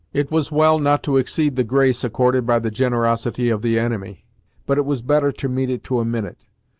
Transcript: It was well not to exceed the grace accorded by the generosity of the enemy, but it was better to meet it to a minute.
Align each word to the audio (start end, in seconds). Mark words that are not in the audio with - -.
It 0.13 0.31
was 0.31 0.51
well 0.51 0.79
not 0.79 1.03
to 1.03 1.17
exceed 1.17 1.55
the 1.55 1.63
grace 1.63 2.03
accorded 2.03 2.43
by 2.43 2.57
the 2.57 2.71
generosity 2.71 3.51
of 3.51 3.61
the 3.61 3.77
enemy, 3.77 4.25
but 4.65 4.79
it 4.79 4.83
was 4.85 5.03
better 5.03 5.31
to 5.33 5.47
meet 5.47 5.69
it 5.69 5.83
to 5.83 5.99
a 5.99 6.05
minute. 6.05 6.47